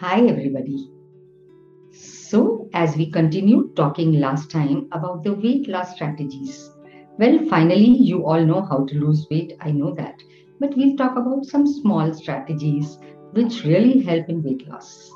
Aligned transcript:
Hi, 0.00 0.20
everybody. 0.20 0.92
So, 1.90 2.68
as 2.72 2.96
we 2.96 3.10
continued 3.10 3.74
talking 3.74 4.12
last 4.20 4.48
time 4.48 4.86
about 4.92 5.24
the 5.24 5.34
weight 5.34 5.66
loss 5.66 5.92
strategies, 5.96 6.70
well, 7.18 7.44
finally, 7.46 7.96
you 8.10 8.24
all 8.24 8.44
know 8.44 8.62
how 8.62 8.84
to 8.84 8.94
lose 8.94 9.26
weight. 9.28 9.54
I 9.60 9.72
know 9.72 9.96
that. 9.96 10.22
But 10.60 10.76
we'll 10.76 10.96
talk 10.96 11.16
about 11.16 11.46
some 11.46 11.66
small 11.66 12.14
strategies 12.14 12.96
which 13.32 13.64
really 13.64 14.00
help 14.00 14.28
in 14.28 14.40
weight 14.44 14.68
loss. 14.68 15.10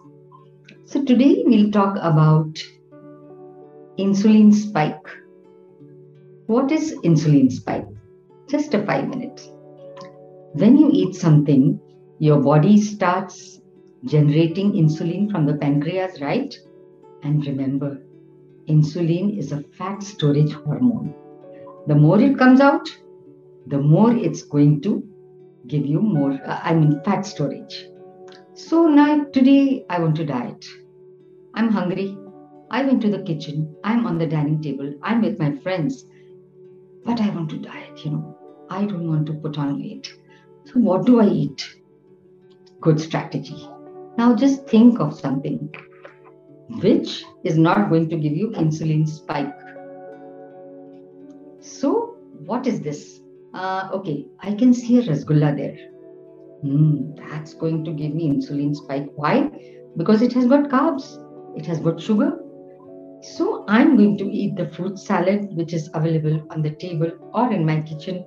So, 0.84 1.04
today 1.04 1.44
we'll 1.46 1.70
talk 1.70 1.94
about 1.98 2.60
insulin 4.00 4.52
spike. 4.52 5.06
What 6.46 6.72
is 6.72 6.98
insulin 7.04 7.52
spike? 7.52 7.86
Just 8.48 8.74
a 8.74 8.84
five 8.84 9.06
minutes. 9.06 9.48
When 10.54 10.76
you 10.76 10.90
eat 10.92 11.14
something, 11.14 11.78
your 12.18 12.42
body 12.42 12.80
starts 12.80 13.61
generating 14.04 14.72
insulin 14.72 15.30
from 15.30 15.46
the 15.46 15.54
pancreas, 15.54 16.20
right? 16.20 16.54
And 17.22 17.46
remember, 17.46 18.02
insulin 18.68 19.38
is 19.38 19.52
a 19.52 19.62
fat 19.78 20.02
storage 20.02 20.52
hormone. 20.52 21.14
The 21.86 21.94
more 21.94 22.20
it 22.20 22.38
comes 22.38 22.60
out, 22.60 22.88
the 23.66 23.78
more 23.78 24.12
it's 24.12 24.42
going 24.42 24.80
to 24.82 25.06
give 25.66 25.86
you 25.86 26.00
more, 26.00 26.32
uh, 26.32 26.60
I 26.62 26.74
mean, 26.74 27.00
fat 27.04 27.24
storage. 27.24 27.86
So 28.54 28.86
now, 28.86 29.24
today, 29.24 29.84
I 29.88 30.00
want 30.00 30.16
to 30.16 30.24
diet. 30.24 30.64
I'm 31.54 31.70
hungry. 31.70 32.16
I 32.70 32.84
went 32.84 33.02
to 33.02 33.10
the 33.10 33.22
kitchen. 33.22 33.76
I'm 33.84 34.06
on 34.06 34.18
the 34.18 34.26
dining 34.26 34.60
table. 34.62 34.94
I'm 35.02 35.22
with 35.22 35.38
my 35.38 35.56
friends. 35.58 36.04
But 37.04 37.20
I 37.20 37.30
want 37.30 37.50
to 37.50 37.58
diet, 37.58 38.04
you 38.04 38.12
know. 38.12 38.38
I 38.70 38.84
don't 38.84 39.08
want 39.08 39.26
to 39.26 39.34
put 39.34 39.58
on 39.58 39.78
weight. 39.78 40.12
So, 40.64 40.80
what 40.80 41.04
do 41.04 41.20
I 41.20 41.28
eat? 41.28 41.76
Good 42.80 43.00
strategy. 43.00 43.68
Now, 44.22 44.36
just 44.36 44.68
think 44.68 45.00
of 45.00 45.18
something 45.18 45.74
which 46.80 47.24
is 47.42 47.58
not 47.58 47.90
going 47.90 48.08
to 48.10 48.16
give 48.16 48.36
you 48.36 48.50
insulin 48.50 49.08
spike. 49.08 49.58
So, 51.58 52.18
what 52.46 52.68
is 52.68 52.80
this? 52.82 53.18
Uh, 53.52 53.88
okay, 53.92 54.26
I 54.38 54.54
can 54.54 54.74
see 54.74 54.98
a 54.98 55.02
rasgulla 55.02 55.56
there. 55.56 55.76
Hmm, 56.60 57.16
that's 57.16 57.54
going 57.54 57.84
to 57.84 57.90
give 57.90 58.14
me 58.14 58.30
insulin 58.30 58.76
spike. 58.76 59.08
Why? 59.16 59.50
Because 59.96 60.22
it 60.22 60.32
has 60.34 60.46
got 60.46 60.70
carbs, 60.70 61.04
it 61.56 61.66
has 61.66 61.80
got 61.80 62.00
sugar. 62.00 62.38
So, 63.22 63.64
I'm 63.66 63.96
going 63.96 64.16
to 64.18 64.30
eat 64.30 64.54
the 64.54 64.68
fruit 64.68 65.00
salad 65.00 65.48
which 65.56 65.72
is 65.72 65.90
available 65.94 66.46
on 66.50 66.62
the 66.62 66.70
table 66.70 67.10
or 67.34 67.52
in 67.52 67.66
my 67.66 67.80
kitchen. 67.80 68.24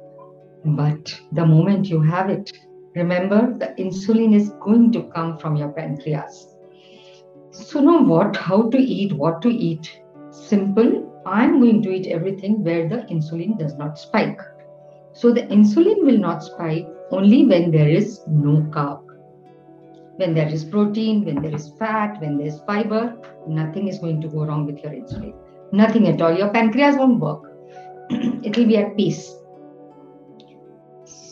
But 0.66 1.18
the 1.32 1.46
moment 1.46 1.88
you 1.88 2.02
have 2.02 2.30
it, 2.30 2.52
remember 2.96 3.54
the 3.58 3.74
insulin 3.84 4.34
is 4.34 4.50
going 4.68 4.92
to 4.92 5.04
come 5.16 5.38
from 5.38 5.56
your 5.56 5.72
pancreas 5.74 6.56
so, 7.56 7.80
know 7.80 8.02
what, 8.02 8.36
how 8.36 8.70
to 8.70 8.78
eat, 8.78 9.14
what 9.14 9.42
to 9.44 9.50
eat. 9.50 10.02
Simple. 10.30 11.24
I'm 11.26 11.62
going 11.62 11.82
to 11.84 11.90
eat 11.90 12.08
everything 12.08 12.64
where 12.66 12.90
the 12.90 12.98
insulin 13.14 13.58
does 13.58 13.76
not 13.76 13.98
spike. 13.98 14.42
So, 15.14 15.32
the 15.32 15.44
insulin 15.44 16.04
will 16.04 16.18
not 16.18 16.44
spike 16.44 16.86
only 17.12 17.46
when 17.46 17.72
there 17.72 17.88
is 17.88 18.20
no 18.28 18.62
carb. 18.72 19.04
When 20.18 20.34
there 20.34 20.50
is 20.50 20.66
protein, 20.66 21.24
when 21.24 21.42
there 21.42 21.56
is 21.56 21.72
fat, 21.80 22.20
when 22.20 22.38
there 22.38 22.48
is 22.48 22.60
fiber, 22.68 23.18
nothing 23.48 23.88
is 23.88 24.00
going 24.00 24.20
to 24.22 24.28
go 24.28 24.46
wrong 24.46 24.66
with 24.66 24.84
your 24.84 24.92
insulin. 24.92 25.34
Nothing 25.72 26.10
at 26.10 26.22
all. 26.22 26.38
Your 26.38 26.50
pancreas 26.50 26.98
won't 26.98 27.22
work, 27.22 27.54
it 28.10 28.58
will 28.58 28.68
be 28.68 28.78
at 28.78 28.98
peace. 28.98 29.34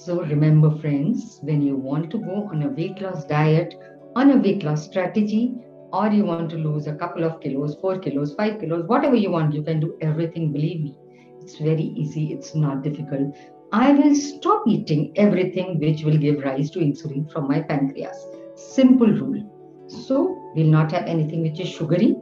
So, 0.05 0.21
remember, 0.21 0.69
friends, 0.79 1.39
when 1.43 1.61
you 1.61 1.77
want 1.77 2.11
to 2.11 2.17
go 2.17 2.49
on 2.51 2.61
a 2.63 2.67
weight 2.67 2.99
loss 2.99 3.23
diet, 3.23 3.73
on 4.17 4.31
a 4.31 4.37
weight 4.37 4.61
loss 4.61 4.83
strategy, 4.83 5.55
or 5.93 6.09
you 6.09 6.25
want 6.25 6.49
to 6.49 6.57
lose 6.57 6.87
a 6.87 6.95
couple 6.95 7.23
of 7.23 7.39
kilos, 7.39 7.77
four 7.79 7.99
kilos, 7.99 8.35
five 8.35 8.59
kilos, 8.59 8.85
whatever 8.85 9.15
you 9.15 9.31
want, 9.31 9.53
you 9.53 9.63
can 9.63 9.79
do 9.79 9.97
everything. 10.01 10.51
Believe 10.51 10.81
me, 10.81 10.97
it's 11.39 11.57
very 11.57 11.83
easy, 11.83 12.33
it's 12.33 12.53
not 12.53 12.83
difficult. 12.83 13.33
I 13.71 13.93
will 13.93 14.13
stop 14.13 14.63
eating 14.67 15.13
everything 15.15 15.79
which 15.79 16.03
will 16.03 16.17
give 16.17 16.43
rise 16.43 16.69
to 16.71 16.79
insulin 16.79 17.31
from 17.31 17.47
my 17.47 17.61
pancreas. 17.61 18.27
Simple 18.55 19.07
rule. 19.07 19.85
So, 19.87 20.51
we'll 20.53 20.67
not 20.67 20.91
have 20.91 21.05
anything 21.05 21.43
which 21.43 21.61
is 21.61 21.69
sugary, 21.69 22.17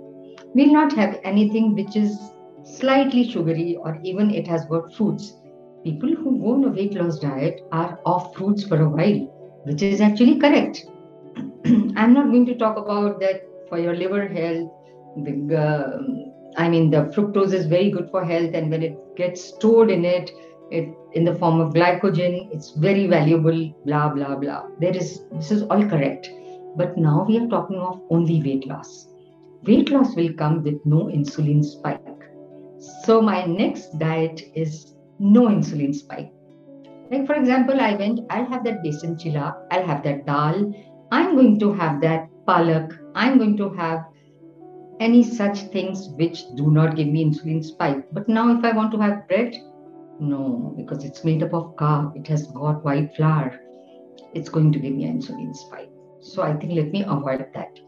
we'll 0.53 0.72
not 0.72 0.94
have 0.94 1.20
anything 1.24 1.74
which 1.74 1.96
is 1.96 2.16
slightly 2.64 3.28
sugary, 3.28 3.75
or 3.78 4.00
even 4.03 4.30
it 4.30 4.46
has 4.46 4.66
got 4.66 4.94
fruits. 4.94 5.41
People 5.84 6.16
who 6.16 6.40
go 6.40 6.53
on 6.53 6.66
a 6.66 6.69
weight 6.69 6.94
loss 6.94 7.18
diet 7.18 7.62
are 7.72 8.00
off 8.06 8.36
fruits 8.36 8.64
for 8.64 8.80
a 8.81 8.90
while, 8.90 9.62
which 9.66 9.81
is 9.81 10.00
actually 10.00 10.38
correct. 10.38 10.86
I'm 11.96 12.14
not 12.14 12.28
going 12.31 12.46
to 12.46 12.56
talk 12.56 12.78
about 12.78 13.19
that 13.19 13.42
for 13.68 13.80
your 13.80 13.96
liver 13.96 14.28
health. 14.28 14.70
The, 15.18 15.58
uh, 15.58 16.62
I 16.62 16.70
mean, 16.70 16.91
the 16.91 17.12
fructose 17.16 17.53
is 17.53 17.66
very 17.66 17.90
good 17.90 18.09
for 18.12 18.24
health, 18.24 18.52
and 18.53 18.70
when 18.70 18.84
it 18.84 18.96
gets 19.16 19.44
stored 19.44 19.90
in 19.90 20.06
it, 20.06 20.31
it 20.70 20.88
in 21.14 21.25
the 21.25 21.36
form 21.36 21.59
of 21.59 21.74
glycogen, 21.74 22.53
it's 22.53 22.72
very 22.72 23.08
valuable. 23.08 23.74
Blah 23.86 24.09
blah 24.09 24.36
blah. 24.36 24.68
There 24.80 24.96
is 24.96 25.24
this 25.31 25.52
is 25.52 25.64
all 25.64 25.84
correct, 25.88 26.30
but 26.78 26.96
now 26.97 27.25
we 27.28 27.40
are 27.40 27.47
talking 27.47 27.80
of 27.80 28.02
only 28.12 28.41
weight 28.44 28.68
loss. 28.68 29.08
Weight 29.64 29.90
loss 29.90 30.16
will 30.16 30.34
come 30.34 30.64
with 30.64 30.80
no 30.86 31.06
insulin 31.06 31.66
spike. 31.66 32.02
So 33.03 33.22
my 33.22 33.46
next 33.46 33.97
diet 34.00 34.41
is 34.56 34.96
no 35.22 35.48
insulin 35.48 35.94
spike. 35.94 36.34
Like 37.12 37.28
for 37.28 37.36
example, 37.36 37.80
I 37.80 37.96
went, 37.96 38.22
I'll 38.30 38.46
have 38.46 38.64
that 38.64 38.84
besan 38.84 39.22
chilla, 39.22 39.56
I'll 39.70 39.86
have 39.86 40.04
that 40.04 40.26
dal, 40.26 40.74
I'm 41.12 41.36
going 41.36 41.59
to 41.59 41.74
have 41.74 42.02
that 42.02 42.28
palak, 42.48 42.98
I'm 43.14 43.38
going 43.38 43.56
to 43.58 43.70
have 43.74 44.06
any 45.00 45.24
such 45.24 45.59
things 45.74 46.09
which 46.16 46.44
do 46.56 46.72
not 46.72 46.96
give 46.96 47.08
me 47.08 47.26
insulin 47.26 47.64
spike. 47.64 48.06
But 48.12 48.28
now, 48.28 48.58
if 48.58 48.64
I 48.64 48.72
want 48.72 48.92
to 48.94 49.00
have 49.00 49.28
bread, 49.28 49.56
no, 50.20 50.74
because 50.78 51.04
it's 51.04 51.24
made 51.24 51.44
up 51.44 51.53
of 51.53 51.76
carb, 51.76 52.16
it 52.16 52.28
has 52.28 52.48
got 52.48 52.84
white 52.84 53.16
flour, 53.16 53.59
it's 54.34 54.50
going 54.50 54.72
to 54.72 54.80
give 54.80 54.94
me 54.94 55.06
insulin 55.06 55.56
spike. 55.56 55.90
So 56.22 56.42
I 56.42 56.53
think 56.53 56.74
let 56.74 56.92
me 56.92 57.03
avoid 57.06 57.46
that. 57.53 57.80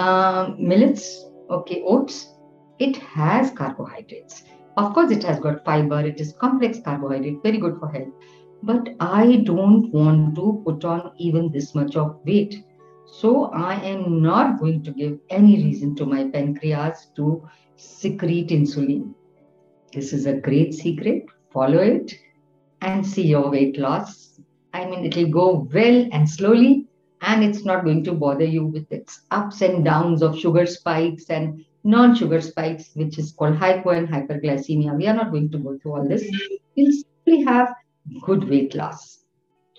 Um, 0.00 0.56
millets, 0.58 1.24
okay, 1.50 1.82
oats, 1.84 2.34
it 2.78 2.96
has 2.96 3.50
carbohydrates. 3.50 4.44
Of 4.80 4.94
course, 4.94 5.10
it 5.10 5.22
has 5.24 5.38
got 5.38 5.62
fiber, 5.62 6.00
it 6.00 6.22
is 6.22 6.32
complex 6.32 6.80
carbohydrate, 6.82 7.42
very 7.42 7.58
good 7.58 7.78
for 7.78 7.88
health. 7.90 8.14
But 8.62 8.88
I 8.98 9.42
don't 9.44 9.92
want 9.92 10.34
to 10.36 10.62
put 10.64 10.86
on 10.86 11.12
even 11.18 11.52
this 11.52 11.74
much 11.74 11.96
of 11.96 12.18
weight. 12.24 12.64
So 13.04 13.50
I 13.52 13.74
am 13.74 14.22
not 14.22 14.58
going 14.58 14.82
to 14.84 14.90
give 14.90 15.18
any 15.28 15.56
reason 15.56 15.94
to 15.96 16.06
my 16.06 16.30
pancreas 16.30 17.08
to 17.16 17.46
secrete 17.76 18.48
insulin. 18.48 19.12
This 19.92 20.14
is 20.14 20.24
a 20.24 20.40
great 20.40 20.72
secret. 20.72 21.26
Follow 21.52 21.80
it 21.80 22.14
and 22.80 23.06
see 23.06 23.26
your 23.26 23.50
weight 23.50 23.76
loss. 23.76 24.40
I 24.72 24.86
mean, 24.86 25.04
it 25.04 25.14
will 25.14 25.28
go 25.28 25.68
well 25.74 26.08
and 26.10 26.26
slowly, 26.26 26.86
and 27.20 27.44
it's 27.44 27.66
not 27.66 27.84
going 27.84 28.02
to 28.04 28.12
bother 28.12 28.46
you 28.46 28.64
with 28.64 28.90
its 28.90 29.26
ups 29.30 29.60
and 29.60 29.84
downs 29.84 30.22
of 30.22 30.38
sugar 30.38 30.64
spikes 30.64 31.28
and 31.28 31.66
non 31.84 32.14
sugar 32.14 32.40
spikes, 32.40 32.90
which 32.94 33.18
is 33.18 33.32
called 33.32 33.56
hypo 33.56 33.90
and 33.90 34.08
hyperglycemia. 34.08 34.96
We 34.96 35.06
are 35.06 35.14
not 35.14 35.30
going 35.30 35.50
to 35.50 35.58
go 35.58 35.78
through 35.78 35.92
all 35.92 36.08
this. 36.08 36.24
You'll 36.74 36.92
simply 36.92 37.44
have 37.44 37.74
good 38.22 38.48
weight 38.48 38.74
loss. 38.74 39.24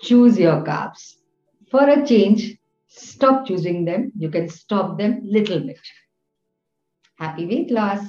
Choose 0.00 0.38
your 0.38 0.62
carbs. 0.64 1.16
For 1.70 1.88
a 1.88 2.06
change, 2.06 2.58
stop 2.88 3.46
choosing 3.46 3.84
them. 3.84 4.12
You 4.16 4.30
can 4.30 4.48
stop 4.48 4.98
them 4.98 5.20
little 5.24 5.60
bit. 5.60 5.80
Happy 7.18 7.46
weight 7.46 7.70
loss. 7.70 8.00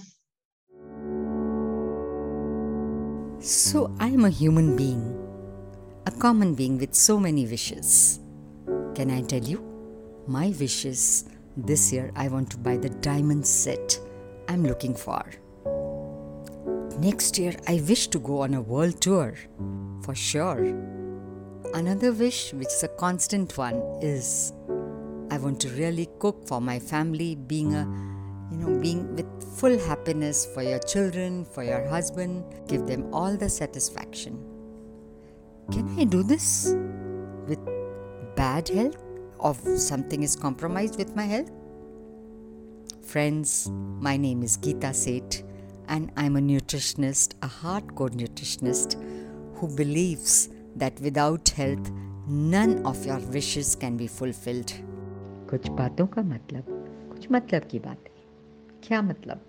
So, 3.40 3.94
I 4.00 4.08
am 4.08 4.24
a 4.24 4.30
human 4.30 4.78
being, 4.78 5.04
a 6.06 6.12
common 6.12 6.56
being 6.56 6.78
with 6.78 6.96
so 6.96 7.20
many 7.20 7.46
wishes. 7.46 8.20
Can 8.96 9.12
I 9.12 9.22
tell 9.22 9.44
you? 9.44 9.62
My 10.28 10.54
wishes 10.58 11.26
this 11.56 11.92
year, 11.94 12.12
I 12.16 12.28
want 12.28 12.50
to 12.52 12.58
buy 12.58 12.78
the 12.78 12.90
diamond 12.90 13.46
set 13.46 14.00
I'm 14.48 14.66
looking 14.66 14.96
for. 14.96 15.24
Next 17.00 17.38
year, 17.38 17.54
I 17.68 17.82
wish 17.88 18.08
to 18.10 18.20
go 18.20 18.42
on 18.42 18.54
a 18.54 18.62
world 18.62 19.02
tour, 19.02 19.36
for 20.04 20.16
sure. 20.16 20.64
Another 21.74 22.12
wish, 22.12 22.54
which 22.54 22.68
is 22.68 22.84
a 22.84 22.88
constant 22.88 23.58
one, 23.58 23.82
is 24.02 24.54
I 25.32 25.38
want 25.38 25.60
to 25.62 25.70
really 25.70 26.08
cook 26.20 26.48
for 26.48 26.62
my 26.62 26.80
family, 26.80 27.36
being 27.36 27.74
a 27.74 27.88
you 28.52 28.60
know, 28.60 28.80
being 28.80 29.16
with 29.16 29.26
full 29.58 29.80
happiness 29.80 30.46
for 30.54 30.62
your 30.62 30.78
children, 30.78 31.44
for 31.44 31.64
your 31.64 31.88
husband, 31.88 32.44
give 32.68 32.86
them 32.86 33.12
all 33.12 33.36
the 33.36 33.50
satisfaction. 33.50 34.38
Can 35.72 36.00
I 36.00 36.04
do 36.04 36.22
this 36.22 36.76
with 37.48 37.60
bad 38.36 38.70
health? 38.70 38.98
Or 39.39 39.55
something 39.77 40.23
is 40.23 40.35
compromised 40.37 40.99
with 40.99 41.15
my 41.15 41.25
health? 41.25 41.51
Friends, 43.03 43.71
my 44.01 44.17
name 44.17 44.43
is 44.43 44.57
Geeta 44.59 44.95
Seth, 44.95 45.43
and 45.89 46.11
I'm 46.17 46.37
a 46.37 46.41
nutritionist, 46.41 47.35
a 47.43 47.49
hardcore 47.49 48.11
nutritionist 48.11 48.97
who 49.55 49.69
believes 49.69 50.51
that 50.77 51.01
without 51.01 51.49
health, 51.49 51.91
none 52.27 52.85
of 52.85 53.07
your 53.07 53.19
wishes 53.19 53.75
can 53.75 53.97
be 53.97 54.07
fulfilled. 54.07 54.73
कुछ 55.51 55.69
बातों 55.69 56.07
का 56.07 56.23
मतलब 56.23 56.65
कुछ 57.13 57.27
मतलब 57.33 57.69
की 57.71 57.79
बातें 57.79 58.11
क्या 58.83 59.03
मतलब 59.03 59.41